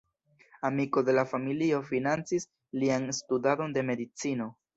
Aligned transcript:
Amiko 0.69 1.03
de 1.09 1.13
la 1.17 1.25
familio 1.33 1.81
financis 1.91 2.49
lian 2.85 3.07
studadon 3.19 3.79
de 3.79 3.87
medicino. 3.93 4.51